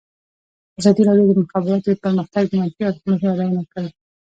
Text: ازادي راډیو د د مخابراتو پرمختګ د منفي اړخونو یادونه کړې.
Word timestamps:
ازادي 0.79 1.01
راډیو 1.09 1.25
د 1.27 1.31
د 1.35 1.39
مخابراتو 1.45 1.99
پرمختګ 2.03 2.43
د 2.47 2.53
منفي 2.59 2.81
اړخونو 2.85 3.23
یادونه 3.25 3.63
کړې. 3.71 3.89